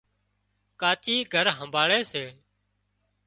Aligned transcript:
ڪاچِي 0.81 1.15
گھر 1.33 1.45
همڀاۯي 1.57 2.01
سي 2.11 2.25